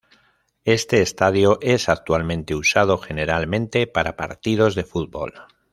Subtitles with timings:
[0.65, 5.31] Este estadio es actualmente usado generalmente para partidos de fútbol.